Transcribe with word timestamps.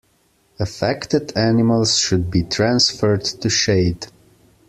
Affected 0.59 1.37
animals 1.37 1.95
should 1.95 2.31
be 2.31 2.41
transferred 2.41 3.23
to 3.23 3.49
shade. 3.51 4.07